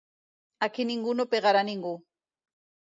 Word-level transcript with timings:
Aquí 0.69 0.87
ningú 0.93 1.15
no 1.21 1.29
pegarà 1.37 1.65
ningú. 1.71 1.95